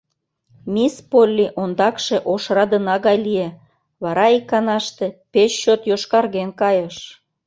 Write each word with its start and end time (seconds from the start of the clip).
Мисс 0.73 0.95
Полли 1.09 1.45
ондакше 1.61 2.17
ош 2.33 2.43
радына 2.55 2.95
гай 3.05 3.17
лие, 3.25 3.47
вара 4.03 4.25
иканаште 4.37 5.07
пеш 5.31 5.51
чот 5.61 5.81
йошкарген 5.89 6.49
кайыш. 6.61 6.97